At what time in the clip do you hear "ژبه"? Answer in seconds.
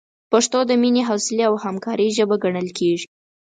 2.17-2.35